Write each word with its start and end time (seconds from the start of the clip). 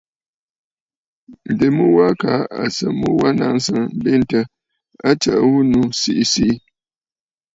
Ǹdèmu 1.51 1.83
wa 1.95 2.07
kaa 2.21 2.41
à 2.61 2.63
sɨ 2.75 2.87
mu 2.99 3.09
wa 3.19 3.29
naŋsə 3.39 3.75
nlentə, 3.93 4.39
a 5.07 5.09
tsəʼə 5.21 5.41
ghu 5.51 5.59
nu 5.71 5.79
siʼi 5.99 6.23
siʼi. 6.33 6.55